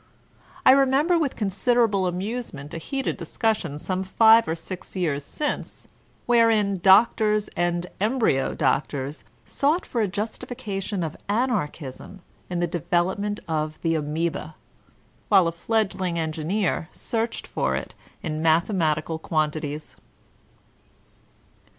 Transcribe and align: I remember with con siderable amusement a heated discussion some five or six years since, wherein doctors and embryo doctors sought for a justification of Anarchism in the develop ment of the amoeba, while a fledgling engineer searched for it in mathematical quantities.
I 0.65 0.71
remember 0.71 1.15
with 1.19 1.35
con 1.35 1.49
siderable 1.51 2.09
amusement 2.09 2.73
a 2.73 2.79
heated 2.79 3.17
discussion 3.17 3.77
some 3.77 4.03
five 4.03 4.47
or 4.47 4.55
six 4.55 4.95
years 4.95 5.23
since, 5.23 5.87
wherein 6.25 6.79
doctors 6.81 7.49
and 7.49 7.85
embryo 7.99 8.55
doctors 8.55 9.23
sought 9.45 9.85
for 9.85 10.01
a 10.01 10.07
justification 10.07 11.03
of 11.03 11.15
Anarchism 11.29 12.23
in 12.49 12.59
the 12.59 12.65
develop 12.65 13.19
ment 13.19 13.41
of 13.47 13.79
the 13.83 13.93
amoeba, 13.93 14.55
while 15.29 15.45
a 15.47 15.51
fledgling 15.51 16.17
engineer 16.17 16.89
searched 16.91 17.45
for 17.45 17.75
it 17.75 17.93
in 18.23 18.41
mathematical 18.41 19.19
quantities. 19.19 19.97